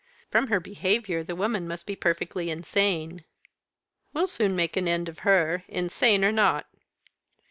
[0.31, 3.23] From her behaviour the woman must be perfectly insane."
[4.13, 6.65] "We'll soon make an end of her, insane or not."